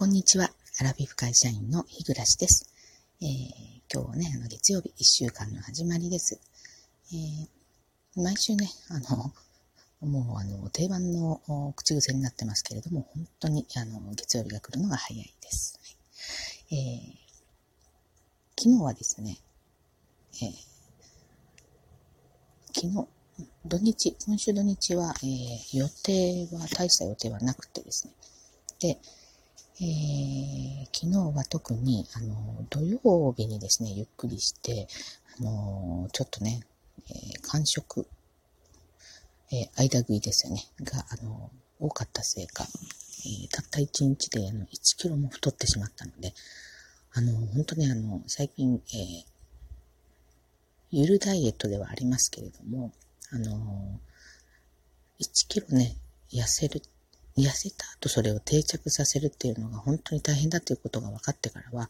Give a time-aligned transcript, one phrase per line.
[0.00, 0.48] こんにちは。
[0.80, 2.72] アラビフ会社員の日暮です。
[3.20, 3.28] えー、
[3.92, 6.40] 今日はね、あの月曜日1週間の始まりです。
[7.12, 9.30] えー、毎週ね、あの、
[10.00, 11.42] もうあの定番の
[11.76, 15.78] 口癖になってますけれども、本当にあの月曜日が来るのが早いです。
[16.70, 19.36] はい、えー、昨日はですね、
[20.42, 20.52] えー、
[22.72, 23.06] 昨日、
[23.66, 28.14] 土日、今週土日は、えー、予定は、大した予定はなくてですね。
[28.80, 28.98] で、
[29.82, 34.86] えー、昨日は特に、あの、土曜日にですね、ゆっくりして、
[35.38, 36.60] あの、ちょっとね、
[37.08, 38.06] えー、間食、
[39.50, 46.34] えー、間食いですよね、が、あの、多かったせいか、えたった1日であの1キロも太ってしまったので、
[47.12, 49.24] あの、本当ね、あの、最近、え
[50.90, 52.92] ゆるダイエットではありますけれども、
[53.32, 53.98] あの、
[55.20, 55.96] 1キロね、
[56.32, 56.82] 痩せる
[57.42, 61.88] 痩せた後それを定着させるっていうのが本当に大変だということが分かってからは、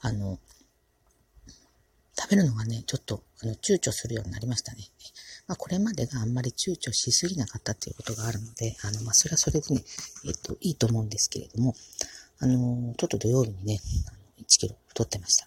[0.00, 0.38] あの、
[2.18, 4.78] 食べるのがね、ちょっとあの躊躇するようになりましたね。
[5.46, 9.82] まあ、これまでがあんまり躊躇しすぎなかったっていうことがあるので、あの、まあ、それはそれでね、
[10.26, 11.74] えっと、いいと思うんですけれども、
[12.40, 13.80] あの、ちょっと土曜日にね、
[14.40, 15.46] 1キロ太ってました。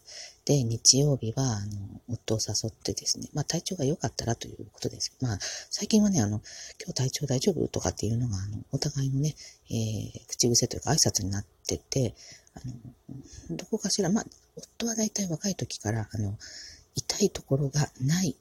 [0.51, 5.15] で、日曜日は、あの、夫を誘ってですね、まあ体調が良かったらということです。
[5.21, 6.41] まあ、最近はね、あの、
[6.77, 9.33] 今日体調大丈夫とかっていうのが、あの、お互いのね、
[9.69, 12.15] えー、口癖というか挨拶になってて、
[12.53, 14.25] あの、どこかしら、まあ、
[14.57, 16.37] 夫は大体若い時から、あの、
[16.95, 18.35] 痛いところがない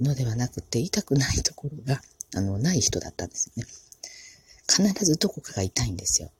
[0.00, 2.00] のではなくて、痛くないところが、
[2.36, 3.68] あの、ない人だったんですよね。
[4.68, 6.30] 必ずどこかが痛いんですよ。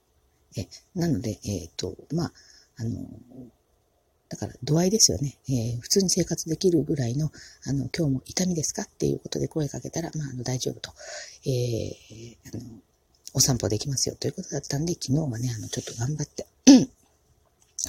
[0.55, 2.33] え、なので、えっ、ー、と、まあ、
[2.77, 3.05] あの、
[4.33, 5.37] だから度合いですよね。
[5.47, 7.31] えー、普通に生活できるぐらいの、
[7.67, 10.89] あの、今日も痛みですかっていうことで声かけたら、まあ、あの、大丈夫と。
[11.45, 12.63] えー、あの、
[13.35, 16.47] お散歩できますよということだったんで、昨日はね、あの、ちょっと頑張って、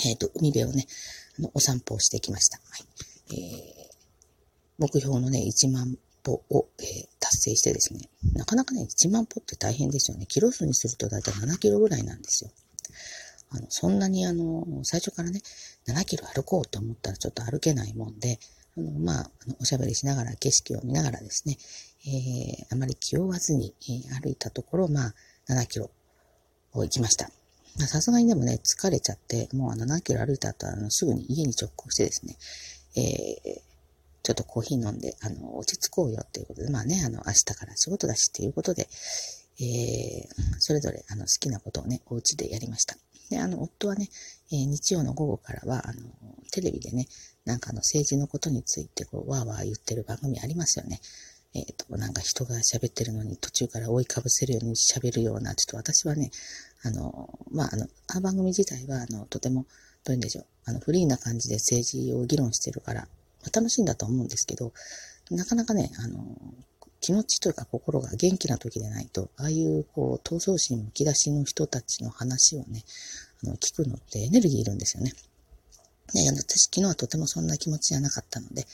[0.05, 0.87] えっ、と、海辺をね、
[1.39, 2.59] あの、お散歩をしてきました。
[2.59, 3.39] はい。
[3.39, 3.95] えー、
[4.77, 10.27] 目標のね、1万歩を、えー、達成してですね、なかなかね、1万歩って大変ですよね。
[10.27, 12.51] キロ数にすると大体7キロぐらいなんですよ。
[13.55, 15.41] あの、そんなにあの、最初からね、
[15.87, 18.39] 7キロ歩こうと思ったらちょっと歩けないもんで、
[18.77, 21.57] あの、まあ、あのおしゃべりしながら景色を見ながらですね、
[22.07, 25.15] えー、あまり気負わずに、えー、歩いたところ、まあ、
[25.49, 25.91] 7キロ
[26.73, 27.31] を行きました。
[27.87, 32.37] さすがにでもね、疲れちゃって、もうあの7キロ歩いた後、あの、すぐに家に直行してですね、
[32.97, 33.61] えー、
[34.23, 38.89] ちょっとコーヒー飲んで、あの、落ち着こうよっていうことで、まあね、あの、明日から仕事だしっていうことで、
[39.61, 40.27] えー、
[40.59, 42.97] それぞれ、あの、好きなことをね、お家でやりました。
[43.31, 44.09] で、あの、夫はね、
[44.53, 46.03] えー、日曜の午後からは、あの、
[46.53, 47.07] テレビでね、
[47.45, 51.01] なんかあの、政治のことについて、こう、わーわー言ってる番組ありますよね。
[51.55, 56.31] えっ、ー、と、なんか人が喋ってるのに途中から追いかぶせるように喋るような、ちょっと私はね、
[56.83, 59.67] あの、まあ、あの、あの番組自体は、あの、とても、
[60.05, 63.09] どういうんでしょう、あの、フリーな感じで政治を議論してるから、ま
[63.53, 64.73] あ、楽しいんだと思うんですけど、
[65.31, 66.37] なかなかね、あの、
[67.05, 72.83] 気持ちというか心が元気な時でないと、ああいうこう、闘争心むき出しの人たちの話をね、
[73.45, 75.13] あの、聞くのってエネルギーいるんですよね。
[76.15, 78.67] ね、私昨日はとてもそんな気持ちじゃなかったので、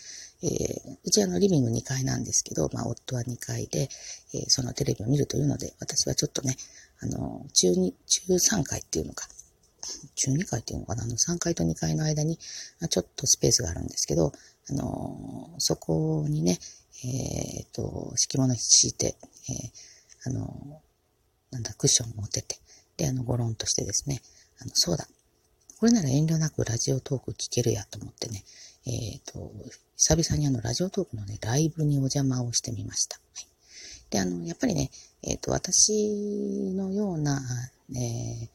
[0.45, 3.89] えー、うちはのリビング2階なんですけど、まあ夫は2階で、
[4.33, 6.55] えー、そのテレビを見るというので、私はちょっとね、
[7.01, 9.27] あの、中2、中3階っていうのか、
[10.15, 14.33] 中2階っていうのかな、あの3階と2階の間に、ちょっとスペースがあるんですけど、
[14.71, 16.61] あのそこにね、
[17.05, 19.17] えっ、ー、と、敷物敷いて、
[19.49, 20.83] えー、あの、
[21.51, 22.59] なんだ、クッション持ってて、
[22.97, 24.21] で、あの、ゴロンとしてですね、
[24.61, 25.09] あの、そうだ、
[25.79, 28.45] これなら遠慮なくラジオトーク聞けるやと思ってね、
[28.87, 29.51] えっ、ー、と、
[29.97, 33.17] 久々にあの、ラジオトークのね、ライブにお邪魔をしてみました。
[33.17, 33.47] はい、
[34.11, 34.91] で、あの、やっぱりね、
[35.23, 37.41] えっ、と、私のような、
[37.95, 38.49] えー、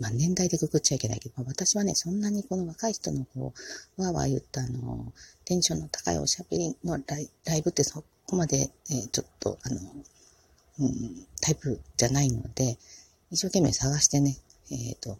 [0.00, 3.54] まあ、年代でくくっちゃいけないけど、私はね、そんなにこの若い人のこ
[3.96, 5.12] う、わーわー言ったあの、
[5.46, 9.80] テンションの高いおしゃべりのライライブってそこまで、えー、ちょっと、あの、
[10.80, 12.76] うん、タイプじゃないので、
[13.30, 14.36] 一生懸命探してね、
[14.70, 15.18] えっ、ー、と、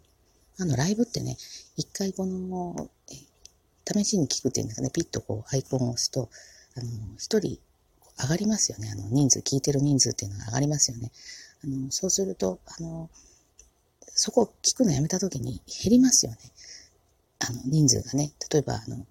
[0.59, 1.37] あの、ライブってね、
[1.77, 6.29] 一回この、えー、試しに聞くっていうんですかね、ピッとこう、アイコンを押すと、
[6.75, 7.57] あの、一人
[8.21, 8.89] 上がりますよね。
[8.91, 11.11] あの、人数、聞いてる人数っていうのが上がりますよね。
[11.63, 13.09] あの、そうすると、あの、
[14.07, 16.37] そこを聞くのやめた時に減りますよね。
[17.39, 18.33] あの、人数がね。
[18.51, 19.05] 例えば、あの、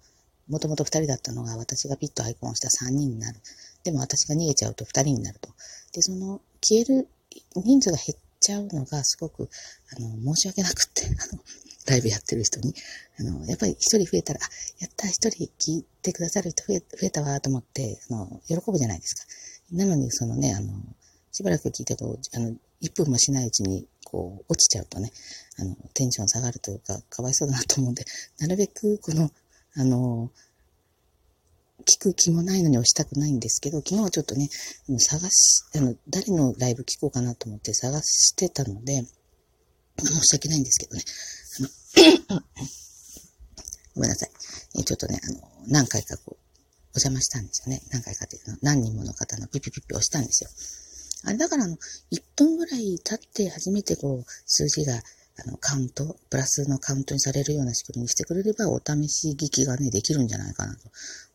[0.49, 3.39] もともと2人だったのが私がピッとアイコンした3人になる。
[3.83, 5.49] でも私が逃げちゃうと2人になると。
[5.93, 7.07] で、その消える
[7.55, 9.49] 人数が減っちゃうのがすごく、
[9.95, 11.41] あの、申し訳なくって、あの、
[11.87, 12.73] ライブやってる人に、
[13.19, 14.47] あの、やっぱり1人増えたら、あ、
[14.79, 15.29] やった1人
[15.59, 19.23] 聞いてくださる人増え増えたわと思って、あの、喜ぶじゃないですか。
[19.71, 20.73] なのに、そのね、あの、
[21.31, 25.11] しばらく聞いてと、あの、1分もしないうちにこう、落ちちゃうとね、
[25.59, 28.05] あの、テンション下がるというか、かわいそうだなと思うんで、
[28.39, 29.29] なるべく、この、
[29.77, 30.31] あの、
[31.85, 34.49] 聞く気もないのに押したくないんですけど、昨日はちょっとね、
[34.99, 39.05] 探し、あの、誰のライブ聞こうかなと思って探してたので、
[39.99, 41.03] 申し訳ないんですけどね。
[43.95, 44.31] ごめんなさい。
[44.79, 46.37] えちょっとね、あの、何回かこう、
[46.95, 47.81] お邪魔したんですよね。
[47.91, 50.49] 何回かっていうの、何人もの方のピピピピ押したんですよ。
[51.23, 51.77] あれだからあの、
[52.11, 55.01] 1分ぐらい経って初めてこう、数字が、
[55.39, 60.89] あの、カウント、プラスのカウントにされるような仕組みにしてくれれば、お試し聞きがね、できるんじゃないかなと。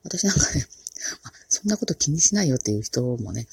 [0.05, 0.67] 私なんかね、
[1.25, 3.47] あ、そんなこと気にしないよっていう人もね、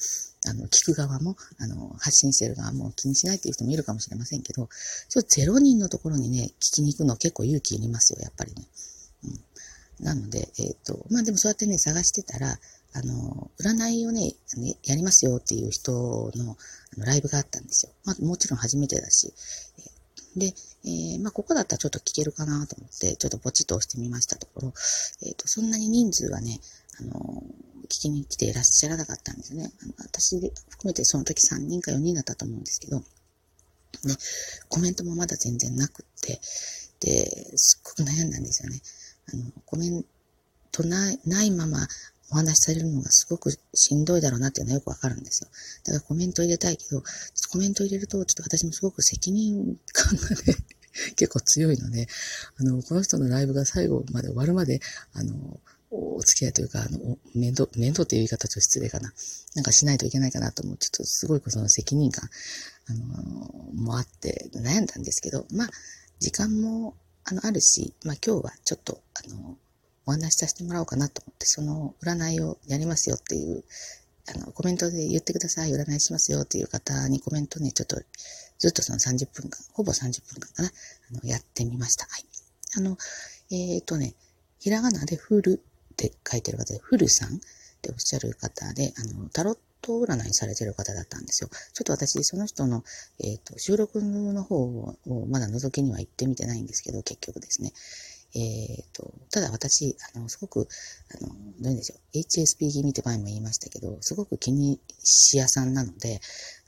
[0.46, 4.68] あの、聞く側も、あの、発信してる側も気にしないっていう人もいるかもしれませんけど、
[5.08, 8.66] ちょっと0人のところにね、聞きに行くの結構勇気いりますよ、やっぱりね。
[9.24, 9.40] うん。
[10.04, 12.58] なので、えっ、ー、と、まあでもそうやってね、探してたら、
[12.92, 14.34] あの、占いをね、
[14.84, 16.56] やりますよっていう人の
[16.98, 17.92] のライブがあったんですよ。
[18.04, 19.32] まあもちろん初めてだし。
[19.78, 19.82] え
[20.36, 20.54] で、
[20.84, 24.72] えー、まあここだったらちょっと聞けるかなと思って、ちょっとポチッと押してみましたところ、
[25.22, 26.60] えっ、ー、と、そんなに人数はね、
[27.00, 27.42] あの、
[27.84, 29.72] 聞きに来ていらっしゃらなかったんですよね。
[29.82, 30.38] あの私
[30.68, 33.04] 含めてその時3人か4人だったと思うんですけど、ね、
[34.68, 36.40] コメントもまだ全然なくって、
[37.00, 38.80] で、すっごく悩んだんですよね。
[39.32, 40.04] あの、コメン
[40.70, 41.88] トないないまま
[42.30, 45.50] お話しされるのがすごくしんどいだろうなっていうのはよくわかるんですよ。
[45.84, 47.02] だからコメント入れたいけど、
[47.50, 50.56] コメント入れると、ちょっと私もすごく責任感がね、
[51.16, 52.08] 結構強いので、
[52.56, 54.80] あの、この人のライブが最後まで終わるまで、
[55.12, 55.60] あの、
[55.90, 59.12] お付き合いというか、あの、面倒、面倒っていう言い方ちょっと失礼かな。
[59.54, 60.76] なんかしないといけないかなと思う。
[60.76, 62.28] ちょっとすごいその責任感、
[62.86, 63.04] あの、
[63.74, 65.70] もあって悩んだんですけど、まあ、
[66.20, 66.94] 時間も、
[67.24, 69.58] あの、あるし、まあ今日はちょっと、あの、
[70.10, 73.62] お話しさせてもらおうかなと思って、その占いをやりますよっていう、
[74.34, 77.96] あの、コメントで言ってください、占いしますよっていう方にコメントね、ちょっと、
[78.58, 82.06] ずっとその30分間、ほぼ30分間かな、あの、やってみました。
[82.06, 82.24] はい。
[82.76, 82.98] あの、
[83.50, 84.14] えっ、ー、とね、
[84.58, 85.62] ひらがなでフル
[85.92, 87.38] って書いてる方で、フルさんっ
[87.80, 91.50] ておっしゃる方で、あの、タロット占いされてる方だったんですよ。
[91.72, 92.84] ちょっと私、その人の、
[93.20, 94.96] えっ、ー、と、収録の方を
[95.28, 97.72] まだ覗きには行ってみてないんですけど、結局ですね。
[98.34, 100.68] えっ、ー、と、ただ私、あの、すごく、
[101.20, 106.20] あの、どういうんでしょう、HSP 気味って前も言いましたけど、すごく気にし屋さんなので、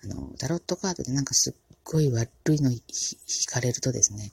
[0.04, 1.54] あの、タロットカードでなんかすっ
[1.84, 2.80] ごい悪いの引
[3.46, 4.32] かれるとですね、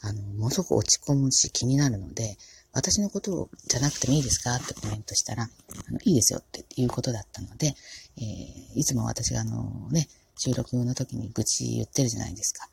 [0.00, 2.36] あの、ものすごく落ち込むし気になるので、
[2.72, 7.74] 私のことをじゃなくてもいいですかってコメントしたら、あのいいですよっていうことだったので、
[8.18, 12.68] えー、いつも私があのね、収録の時に愚痴言ってるじゃないですか。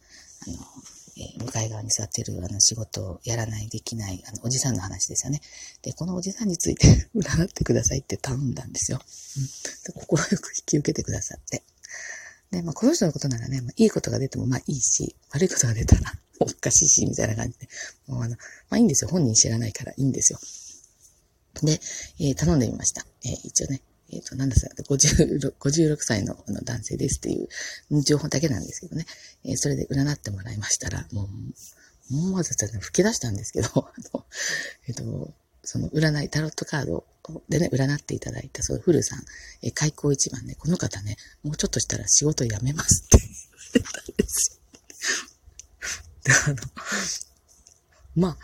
[0.47, 0.57] あの、
[1.17, 5.41] えー、向かい側に座ってるあの仕事をやらない、できない、あの、おじさんの話ですよね。
[5.81, 8.99] で、このおじさんについて 占ってくださいって頼んだんですよ。
[9.37, 9.43] うん。
[9.43, 9.49] で
[9.93, 11.63] 心よく引き受けてくださって。
[12.51, 17.67] で、まあ、この人のことならね、まあ、いいことが出てもまあいいし、悪いことが出たら おかしいし、みたいな感じで。
[18.07, 18.35] もうあの、
[18.69, 19.09] まあいいんですよ。
[19.09, 20.39] 本人知らないからいいんですよ。
[21.61, 21.79] で、
[22.19, 23.05] えー、頼んでみました。
[23.23, 23.81] えー、一応ね、
[24.13, 29.05] えっ、ー、と、なんださ、56, 56歳のあの男性ですっていう情報だけなんですけどね。
[29.43, 31.27] えー、それで占ってもらいましたら、もう、
[32.11, 34.25] 思わず吹き出したんですけど、 あの、
[34.87, 35.33] えっ、ー、と、
[35.63, 37.05] その占い、タロットカード
[37.49, 39.23] でね、占っていただいた、そう、フルさん、
[39.61, 43.17] え開口一番ね、この方ね、もうちょっとしたら仕事辞めますって
[43.73, 44.63] 言ってたんですよ。
[46.23, 46.55] で、あの、
[48.15, 48.37] まあ、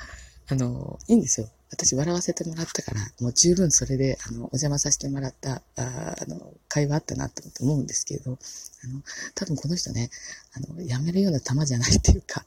[0.48, 1.50] あの、いいんですよ。
[1.72, 9.02] 私笑わせてもらったから、もう十分それで、あの、お邪魔させてもらった、ああの、会話あったなと思うんですけど、あの、
[9.36, 10.10] 多分この人ね、
[10.54, 12.46] あの、辞めるような玉じゃないっていうか、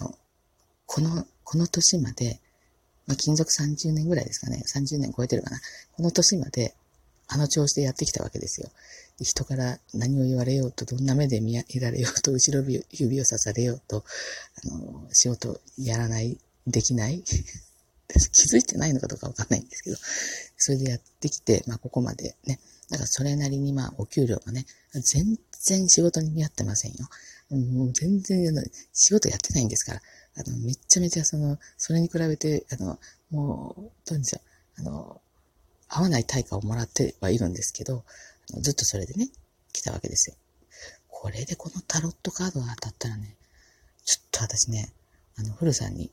[0.00, 0.14] あの、
[0.86, 2.40] この、この年まで、
[3.06, 5.60] まあ、金属30年ぐらいですかね、30年超えてるかな。
[5.92, 6.74] この年まで、
[7.26, 8.68] あの調子でやってきたわけですよ。
[9.20, 14.04] 人から何を言われようと、どんな目で見られようと、後ろ指を刺されようと、
[14.64, 17.22] あの、仕事やらない、できない
[18.08, 19.96] 気づいてないのかどうかわかんないんですけど、
[20.56, 27.08] それでやってきて、まあここまでね、だからそれなりにまあお給料もね、全然仕事に見合ってませんよ。
[27.50, 28.54] もう全然
[28.92, 30.00] 仕事やってないんですから、
[30.36, 32.98] あの、めちゃめちゃその、それに比べて、あの、
[33.30, 34.40] もう、どうでしょ
[34.78, 35.20] う、あの、
[35.88, 38.04] 合わない対価をもらってはいるんですけど、
[38.60, 39.28] ずっとそれでね、
[39.72, 40.36] 来たわけですよ。
[41.08, 43.36] これでこのタロットカードが当たったらね、
[44.04, 44.92] ちょっと私ね、
[45.36, 46.10] あの、古さんに、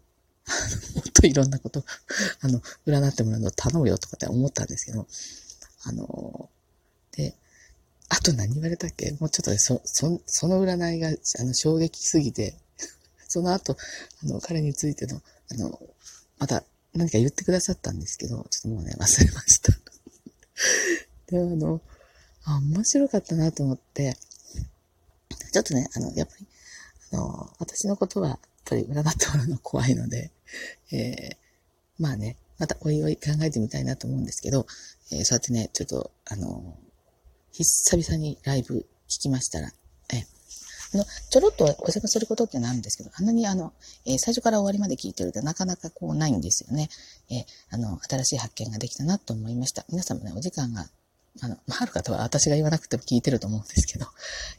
[0.95, 1.83] もっといろんなこと、
[2.41, 5.07] あの、占ってもらうのを頼むよとかって思ったんですけど、
[5.83, 6.49] あの、
[7.13, 7.35] で、
[8.09, 9.11] あと何言われたっけ？
[9.19, 12.57] もうちょっと、そ、そ、その占いが、あの、衝撃すぎて、
[13.27, 13.77] その後、
[14.23, 15.79] あの、彼についての、あの、
[16.37, 19.71] また何か言ってくださったんですけど、ちょっともうね、忘れました。
[21.27, 21.81] で、あの、
[22.43, 24.17] あ、面白かったなと思って、
[25.53, 26.47] ちょっとね、あの、やっぱり、
[27.13, 30.31] あの、私のことは、ぱり占ってもらうの怖いので、
[30.91, 31.35] えー、
[31.99, 34.65] まあね、またおいおい考えてみたいなと思うんですけど、
[35.11, 36.77] えー、そうやってね、ちょっと、あの、
[37.51, 39.71] 久々にライブ聞きましたら、
[40.13, 40.25] え
[40.93, 43.73] あの、ちょろっとお邪魔することってなんですけど、あんなにあの、
[44.05, 46.89] えー、最初から終わりまで聞いてるとなかなかこうないんですよね。
[47.29, 49.85] えー、あの、新しい発見ができたなと思いました。
[49.89, 50.87] 皆さんもね、お時間が、
[51.41, 54.05] あの、まあ、ある方は私が言わなくても聞いてると思うんですけど、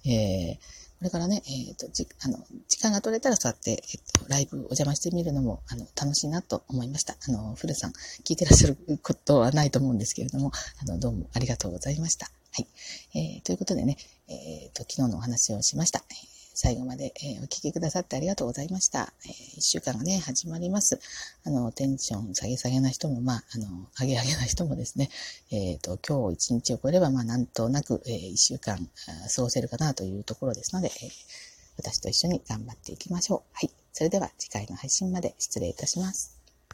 [0.06, 0.58] えー、
[1.02, 7.16] これからね、えっ、ー、と、じ、あの、時間が取れたら座って、えっ、ー、と、ライブお邪魔してみるのも、あの、楽しいなと思いました。
[7.28, 7.92] あの、古さん、
[8.22, 12.26] 聞いてらっしゃることはないと思うんですけれども、あの、どうもありがとうございました。
[12.52, 12.68] はい。
[13.18, 13.96] えー、ということでね、
[14.28, 16.04] えっ、と、昨日のお話をしました。
[16.64, 19.12] 最後まで、えお聞きくださってありがとうございました。
[19.26, 21.00] え1週間がね、始まります。
[21.42, 25.10] あの、テンション下げ下げな人も、まあ、あの、上げ上げな人もですね、
[25.50, 28.78] えっ、ー、と、今日一日を超えれば、まあ、なんとなく、えー、一週間
[29.34, 31.10] 過ごせるかなというところですので、えー、
[31.78, 33.40] 私と一緒に頑張っていきましょう。
[33.54, 33.70] はい。
[33.92, 36.41] それでは次回の配信まで失礼いたします。